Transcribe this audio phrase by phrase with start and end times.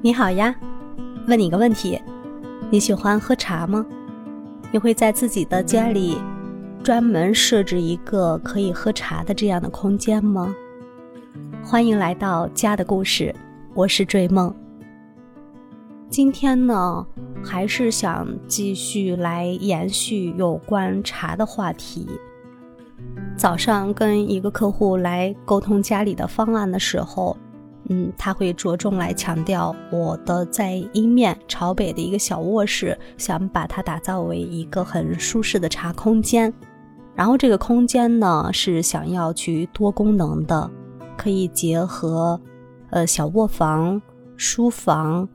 [0.00, 0.54] 你好呀，
[1.26, 2.00] 问你个问题，
[2.70, 3.84] 你喜欢喝茶吗？
[4.70, 6.16] 你会在自己的家里
[6.84, 10.54] 专门设置一个可以喝茶的这样的空间吗？
[11.64, 13.34] 欢迎来到家的故事，
[13.74, 14.54] 我是追梦。
[16.08, 17.04] 今天呢，
[17.42, 22.06] 还是想继续来延续有关茶的话题。
[23.36, 27.36] 早上跟一个客户来沟通家里的方案的时候。
[27.90, 36.52] 嗯，他会着重来强调我的在阴面朝北的一个小卧室，想把它打造为一个很舒适的茶空间。
[37.14, 40.70] 然后这个空间呢是想要去多功能的，
[41.16, 42.40] 可以结合
[42.90, 44.00] 呃小卧房、
[44.36, 45.28] 书房、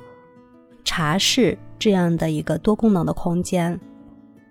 [0.86, 3.78] 茶室这样的一个多功能的空间。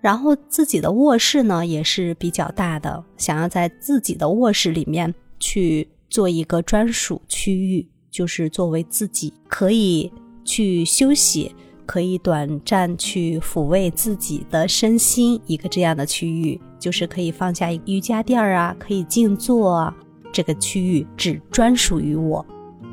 [0.01, 7.87] 然后自己的卧室呢也是比较大的，想要在自己的卧室里面去做一个专属区域。
[8.13, 10.11] 就是作为自己可以
[10.45, 19.97] 去休息，可以短暂去抚慰自己的身心一个这样的区域，就是可以放下瑜伽垫儿啊，可以静坐啊，
[20.31, 22.45] 这个区域只专属于我。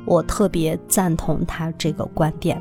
[0.06, 2.60] 我特别赞同他这个观点，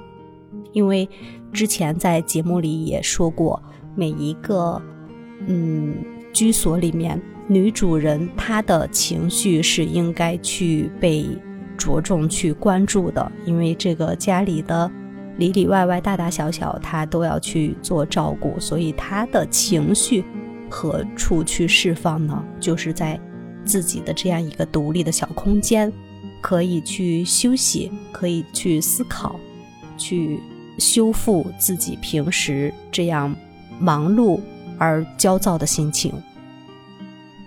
[0.74, 1.08] 因为
[1.54, 3.64] 之前在节目里也说过，
[3.96, 4.80] 每一个
[5.48, 5.96] 嗯
[6.34, 11.26] 居所里面，女主人她的情绪是应该去被。
[11.80, 14.92] 着重去关注的，因为这个家里的
[15.38, 20.24] 里里外外、大大小小，他都要去做照顾，所以他的情绪
[20.70, 22.44] 何处去释放呢？
[22.60, 23.18] 就是在
[23.64, 25.92] 自己的这样一个独立的小空间，
[26.42, 29.40] 可以去休息，可以去思考，
[29.98, 30.40] 去
[30.78, 33.34] 修复自己平时这样
[33.80, 34.40] 忙碌
[34.78, 36.14] 而焦躁的心情。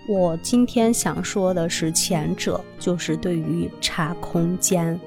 [0.09, 4.99] 我今天想说的是前者，就是对于茶空间。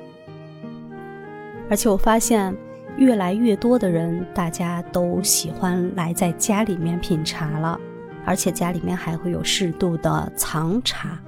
[1.69, 2.55] 而且我发现，
[2.95, 7.78] 越来越多的人，大家都喜欢来在家里面品茶了，
[8.23, 11.19] 而且家里面还会有适度的藏茶。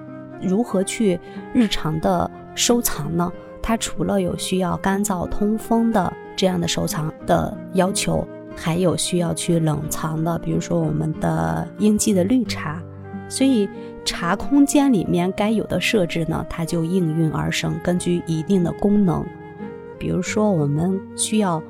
[0.41, 1.19] 如何去
[1.53, 3.29] 日常的收藏呢？
[3.61, 12.81] 它除了有需要干燥通风的这样的收藏的要求，还有需要去冷藏的，比如说我们的应季的绿茶。
[13.29, 13.67] 所以，
[14.05, 19.25] 茶空间里面该有的设置呢，它就应运而生，根据一定的功能。
[19.99, 21.61] 比如说，我们需要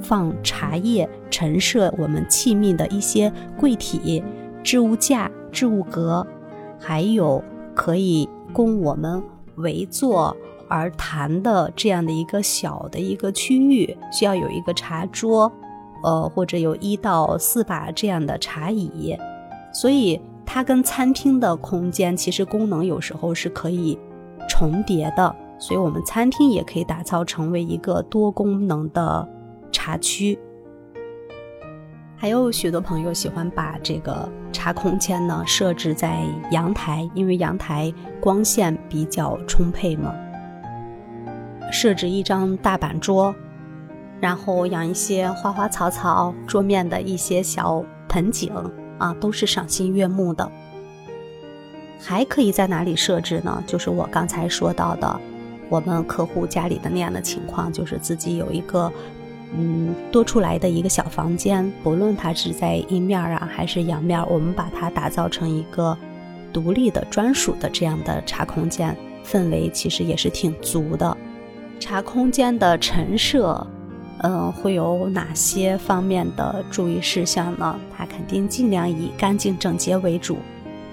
[0.00, 4.24] 放茶叶、陈设我们器皿的一些柜体、
[4.62, 6.26] 置物架、置物格，
[6.78, 7.44] 还有
[7.74, 9.22] 可以供我们
[9.56, 10.34] 围坐
[10.68, 15.52] 而谈的这样的一个小的一个区域，需要有一个茶桌，
[16.02, 19.14] 呃，或者有一到四把这样的茶椅。
[19.70, 20.18] 所以。
[20.44, 23.98] 它跟餐厅的空间其实功能有时候是可以
[24.48, 29.26] 重叠的，所以我们餐厅也可以打造成为一个多功能的
[29.70, 30.38] 茶区。
[32.16, 40.14] 还有许多朋友喜欢把这个茶空间呢设置在阳台，因为阳台光线比较充沛嘛。
[41.72, 43.34] 设置一张大板桌，
[44.20, 48.52] 然后养一些花花草草，桌面的一些小盆景。
[48.98, 50.50] 啊，都是赏心悦目的。
[52.00, 53.62] 还可以在哪里设置呢？
[53.66, 55.20] 就是我刚才说到的，
[55.68, 58.92] 我们客户家里的那样的情况，就是自己有一个，
[59.56, 65.96] 嗯，多出来的一个小房间，不论它是在阴面啊还是阳面，我们把它打造成一个
[66.52, 71.16] 独立的、专属的这样的茶空间，氛围其实也是挺足的。
[71.78, 73.64] 茶空间的陈设。
[74.22, 77.78] 嗯，会有哪些方面的注意事项呢？
[77.96, 80.36] 它肯定尽量以干净整洁为主，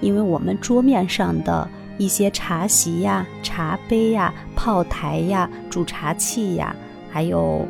[0.00, 6.74] 因为我们桌面上的一些茶席呀、茶杯呀、泡台呀、煮茶器呀，
[7.08, 7.64] 还有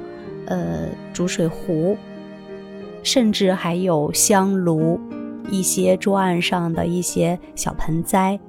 [0.47, 1.95] 呃煮水壶，
[3.03, 4.99] 甚至还有香炉，
[5.51, 8.41] 一些桌案上的一些小盆栽，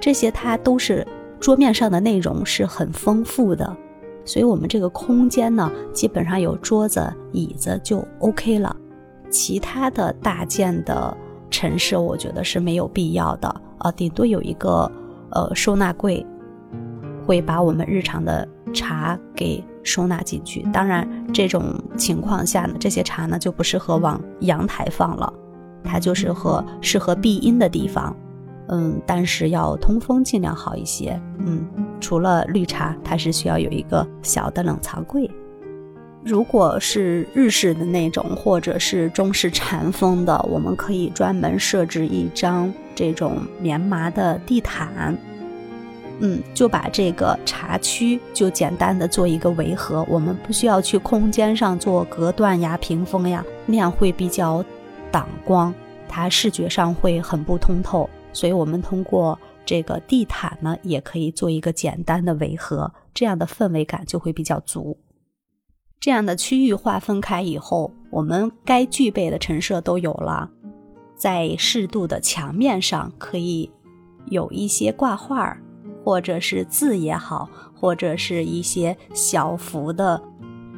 [0.00, 1.04] 这些它都是
[1.40, 3.76] 桌面上的内容是很丰富的。
[4.24, 8.74] 所以，我们这个空间呢，基本上有桌子、椅子就 OK 了。
[9.30, 11.16] 其他的大件的
[11.50, 13.90] 陈设，我觉得是没有必要的啊。
[13.92, 14.90] 顶多有一个
[15.30, 16.24] 呃收纳柜，
[17.26, 20.62] 会把我们日常的茶给收纳进去。
[20.72, 25.32] 当然，这种情况下呢，这些茶呢就不适合往阳台放了，
[25.84, 28.14] 它就适合适合避阴的地方。
[28.68, 31.20] 嗯，但是要通风尽量好一些。
[31.38, 31.66] 嗯，
[32.00, 35.30] 除了绿茶，它是需要有一个小的冷藏柜。
[36.24, 45.16] 如果是日式的那种，或者是中式禅风的，我们可以专门设置一张这种棉麻的地毯。
[46.22, 54.62] 嗯，就把这个茶区就简单的做一个围合，我们不需要去空间上做隔断呀、屏风呀，那样会比较
[55.10, 55.72] 挡光，
[56.06, 58.08] 它视觉上会很不通透。
[58.34, 64.98] 所以我们通过这个地毯呢，也可以做一个简单的围合，这样的氛围感就会比较足。
[65.98, 70.50] 这样的区域划分开以后，我们该具备的陈设都有了，
[71.14, 73.70] 在适度的墙面上可以
[74.26, 75.62] 有一些挂画儿。
[76.02, 80.20] 或者是字也好，或者是一些小幅的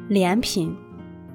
[0.09, 0.75] 联品，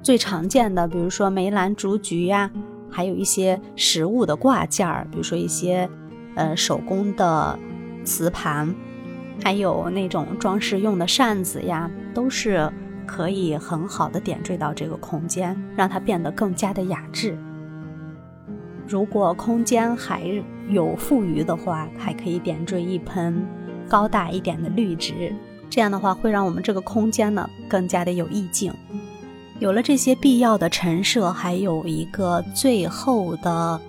[0.03, 2.51] 最常见的，比如说梅兰竹菊呀，
[2.87, 5.89] 还有一些实物的挂件儿，比如说一些
[6.35, 7.57] 呃手工的
[8.03, 8.73] 瓷盘，
[9.43, 12.71] 还有那种装饰用的扇子呀，都是
[13.05, 17.37] 可以很好的点缀到这个空间，让它变得更加的雅致。
[18.87, 20.23] 如果空间还
[20.69, 23.45] 有富余的话，还可以点缀一盆。
[23.87, 25.33] 高大一点的绿植，
[25.67, 28.71] 这样的话会让我们这个空间呢更加的有意境。
[29.57, 33.81] 有了这些必要的陈设，还有一个最后的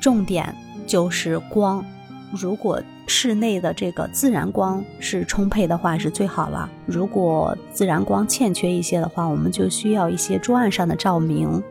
[0.00, 0.54] 重点
[0.86, 1.84] 就是光。
[2.32, 6.68] 如果室内的这个自然光是充沛的话，是最好了。
[6.84, 11.62] 如果自然光欠缺一些的话，我们就需要一些桌案上的照明，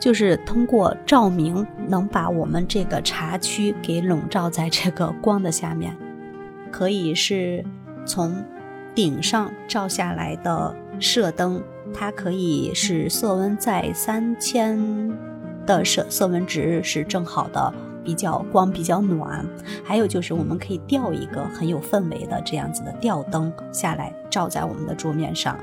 [0.00, 5.96] 就是通过照明能把我们这个茶区给笼罩在这个光的下面。
[6.72, 7.64] 可以是
[8.04, 8.44] 从
[8.96, 11.62] 顶上照下来的射灯，
[11.94, 15.16] 它可以是色温在三千
[15.64, 17.72] 的色色温值是正好的，
[18.04, 19.44] 比较光比较暖。
[19.82, 25.58] 还有就是我们可以吊一个很有氛围的这样子的吊灯下来照在我们的桌面上。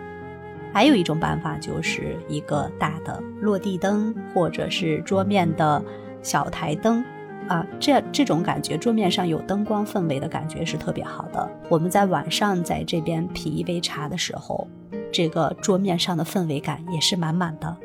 [0.73, 5.81] 还有一种办法就是一个大的落地灯，或者是桌面的
[6.21, 7.03] 小台灯。
[7.47, 11.49] 啊，这这种感觉，桌面上有灯光氛围的感觉是特别好的。
[11.67, 14.65] 我们在晚上在这边品一杯茶的时候，
[15.11, 17.75] 这个桌面上的氛围感也是满满的。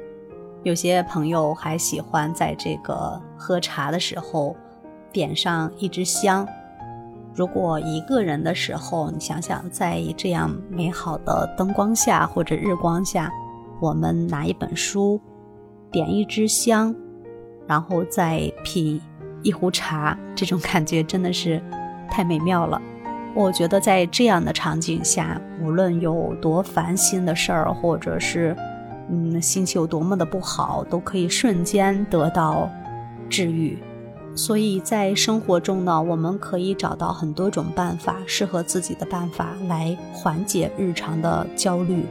[0.66, 4.56] 有些朋友还喜欢在这个喝茶的时候
[5.12, 6.44] 点上一支香。
[7.32, 13.30] 如果一个人的时候，你想想，在这样美好的灯光下或者日光下，
[13.80, 15.20] 我们拿一本书，
[15.92, 16.92] 点一支香，
[17.68, 19.00] 然后再品。
[19.44, 21.62] 一壶茶，这种感觉真的是
[22.10, 22.82] 太美妙了。
[23.36, 28.56] 我觉得在这样的场景下，无论有多烦心的事儿，或者是
[29.08, 32.70] 嗯心情有多么的不好，都可以瞬间得到
[33.28, 33.78] 治愈。
[34.34, 42.04] 所以在生活中呢，我们可以找到很多种办法，适合自己的办法来缓解日常的焦虑，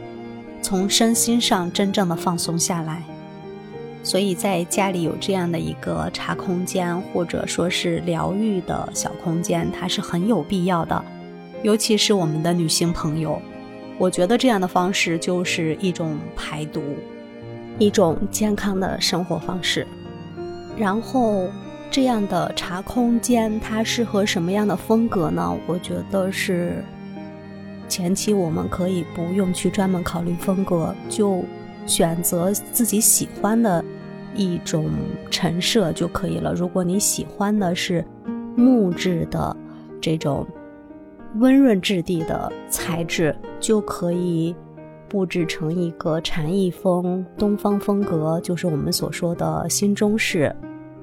[0.62, 3.03] 从身心上真正的放松下来。
[4.01, 11.03] 所以在家里有这样的一个茶空间，或者说是疗愈的小空间，它是很有必要的。
[11.63, 13.42] 尤其是我们的女性朋友，
[13.97, 16.81] 我觉得这样的方式就是一种排毒，
[17.80, 19.86] 一种健康的生活方式。
[20.77, 21.50] 然后，
[21.89, 25.57] 这样的茶空间它适合什么样的风格呢？
[25.68, 26.83] 我觉得是
[27.88, 31.44] 前期我们可以不用去专门考虑风格，就
[31.86, 33.83] 选择自己喜欢的。
[34.38, 34.89] 一种
[35.31, 36.53] 陈设就可以了。
[36.53, 38.03] 如果你喜欢的是
[38.57, 39.56] 木质的
[40.01, 40.45] 这种
[41.39, 44.56] 温润质地的材质，就可以
[45.09, 50.56] 布置成一个禅意风、东方风格，就是我们所说的新中式。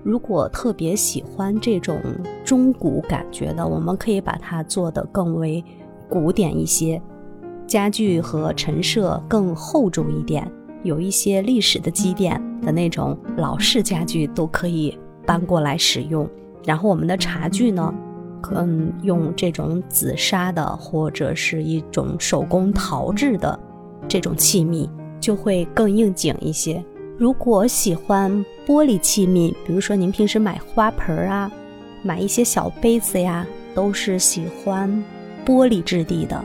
[0.02, 2.00] 如果特别喜欢这种
[2.44, 5.62] 中古感觉的，我们可以把它做得更为
[6.08, 7.00] 古典一些，
[7.66, 10.50] 家具和陈设更厚重一点。
[10.82, 16.28] 有一些历史的积淀的那种老式家具都可以搬过来使用，
[16.64, 17.94] 然后我们的茶具呢，
[18.42, 18.68] 可
[19.02, 23.58] 用这种紫砂的或者是一种手工陶制的
[24.06, 24.86] 这种器皿
[25.18, 26.84] 就会更应景一些。
[27.16, 28.30] 如果喜欢
[28.66, 31.50] 玻璃器皿，比如说您平时买花盆儿啊，
[32.02, 34.90] 买一些小杯子呀，都是喜欢
[35.46, 36.44] 玻璃质地的。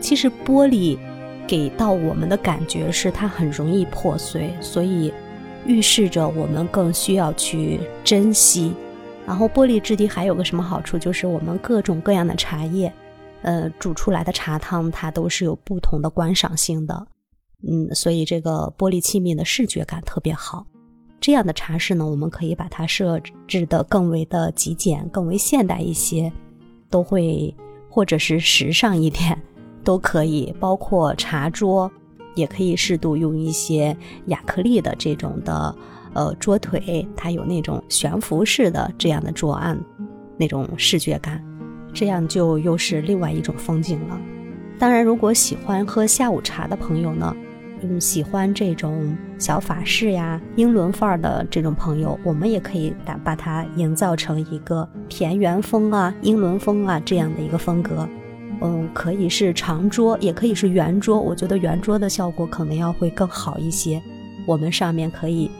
[0.00, 0.98] 其实玻璃。
[1.46, 5.12] 给到我们的感觉是它很容易破碎，所以
[5.66, 8.72] 预示着我们更需要去珍惜。
[9.26, 12.92] 然后玻璃质地还有个什么好处，就是我们各种各样的茶叶，
[13.42, 17.06] 呃，煮出来的茶汤它都是有不同的观赏性的，
[17.68, 20.66] 嗯，所以这个玻璃器皿的视觉感特别好。
[21.20, 26.30] 这样的茶室呢，我们可以把它设置的更为的极简，更为现代一些，
[26.90, 27.54] 都会
[27.88, 29.40] 或者是时尚一点。
[29.82, 31.92] 都可以，包括茶桌，
[32.34, 33.94] 也可以适度用一些
[34.28, 35.76] 亚克力的这种的，
[36.14, 39.78] 呃，桌腿，它有那种悬浮式的这样的桌案，
[40.38, 41.42] 那种视觉感。
[41.92, 44.18] 这样就又是另外一种风景了。
[44.78, 47.36] 当然，如果喜欢喝下午茶的朋友呢，
[47.82, 58.08] 嗯，喜欢这种小法式呀、英伦范儿的这种朋友，我们也可以打把它营造成一个田园风啊、英伦风啊这样的一个风格。
[58.60, 61.20] 嗯，可以是长桌，也可以是圆桌。
[61.20, 64.02] 我觉得圆桌的效果可能要会更好一些。
[64.46, 65.50] 我们上面可以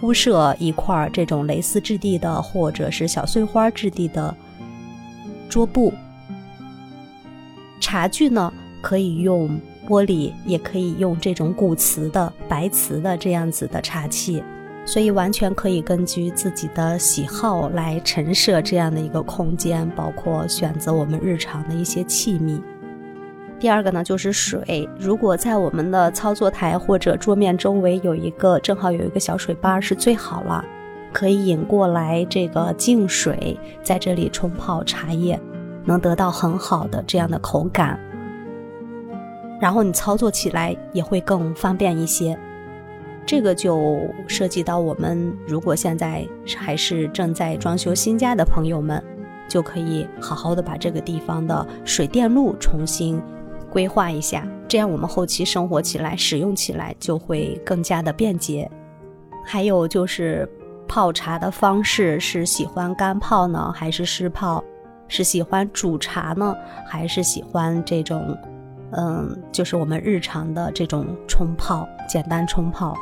[0.00, 4.34] 铺设一块这种蕾丝质地的，或者是小碎花质地的
[5.48, 5.92] 桌布。
[7.80, 9.48] 茶具呢，可以用
[9.86, 14.42] 玻璃，也可以用这种古瓷的、白瓷的这样子的茶器，
[14.84, 22.60] 所以完全可以根据自己的喜好来陈设这样的一个空间，包括选择我们日常的一些器皿。
[23.64, 24.86] 第二个呢，就是水。
[24.98, 30.62] 如果在我们的操作台或者桌面周围有一个正好有一个小水吧，是最好了，
[31.14, 35.40] 可以引过来这个净水，在这里冲泡茶叶。
[35.86, 37.98] 能得到很好的这样的口感，
[39.58, 42.38] 然后你操作起来也会更方便一些。
[43.24, 46.22] 这个就涉及到我们如果现在
[46.54, 49.02] 还是正在装修新家的朋友们，
[49.48, 53.18] 就可以好好的把这个地方的水电路重新
[53.74, 58.70] 规划一下，这样我们后期生活起来、使用起来就会更加的便捷。
[59.44, 60.48] 还有就是
[60.86, 64.62] 泡茶的方式是喜欢干泡呢，还是湿泡？
[65.08, 68.38] 是喜欢煮茶呢，还是喜欢这种，
[68.92, 72.96] 嗯，就是我们日常的这种冲泡，简单冲泡、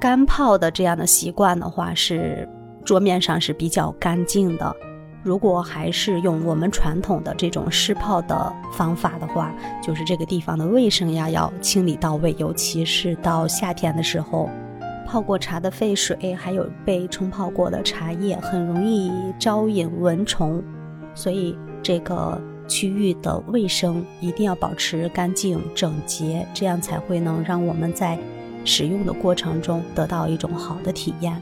[0.00, 2.48] 干泡的这样的习惯的话，是
[2.84, 4.74] 桌面上是比较干净的。
[5.22, 14.48] 如果还是用我们传统的这种湿泡的方法的话，就是这个地方的卫生呀要清理到位，尤其是到夏天的时候，
[15.06, 20.62] 泡过茶的沸水，还有被冲泡过的茶叶，很容易招引蚊虫。
[21.14, 28.16] 所以这个区域的卫生一定要保持干净整洁，这样才会能让我们在
[28.64, 31.40] 使用的过程中得到一种好的体验。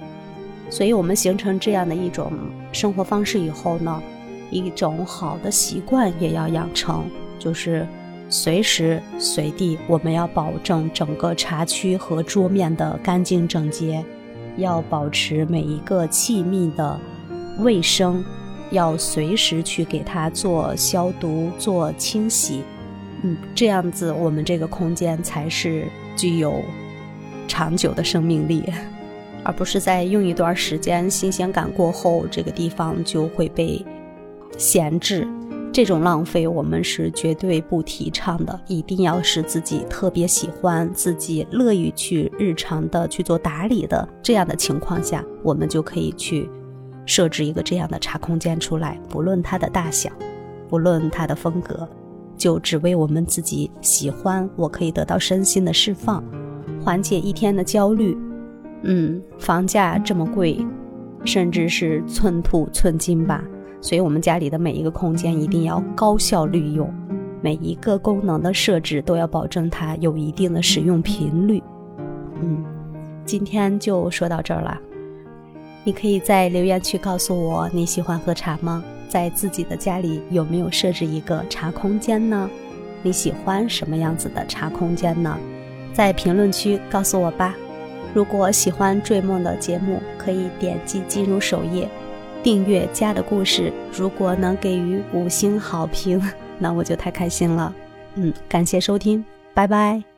[0.71, 2.33] 所以，我们形成这样的一种
[2.77, 4.03] 生活方式以后呢，
[4.51, 7.07] 一种好的习惯也要养成，
[7.39, 7.89] 就是
[8.29, 14.05] 随时随地我们要保证整个茶区和桌面的干净整洁，
[14.59, 17.01] 要保持每一个器皿的
[17.61, 18.23] 卫生。
[18.73, 22.63] 要随时去给它做消毒、做清洗，
[23.23, 26.61] 嗯，这样子我们这个空间才是具有
[27.47, 28.65] 长久的生命力，
[29.47, 33.85] 而不是在用一段时间新鲜感过后，这个地方就会被
[34.59, 35.27] 闲置。
[35.73, 46.51] 这种浪费我们是绝对不提倡的，一定要是自己特别喜欢、自己乐意去日常的去做打理的这样的情况下，我们就可以去。
[47.05, 50.11] 设置一个这样的茶空间出来，不论它的大小，
[50.69, 51.89] 不论它的风格，
[52.37, 56.25] 就只为我们自己喜欢，我可以得到身心的释放，
[56.83, 58.19] 缓解一天的焦虑。
[58.89, 60.65] 嗯，房价这么贵，
[61.25, 63.43] 甚至是寸土寸金吧，
[63.81, 66.89] 所以我们家里的每一个空间一定要高效利用，
[67.43, 71.61] 每一个功能的设置都要保证它有一定的使用频率。
[72.41, 72.65] 嗯，
[73.25, 74.79] 今天就说到这儿了。
[75.83, 78.85] 你可以在留言区告诉我你喜欢喝茶吗？
[79.09, 82.49] 在自己的家里有没有设置一个茶空间呢？
[83.03, 85.37] 你喜欢什么样子的茶空间呢？
[85.93, 87.57] 在评论区告诉我吧。
[88.17, 91.87] 如果喜欢追梦的节目，可以点击进入首页，
[92.43, 93.71] 订阅家的故事。
[93.93, 96.19] 如果能给予五星好评，
[96.59, 97.75] 那我就太开心了。
[98.15, 100.16] 嗯，感谢收听，拜拜。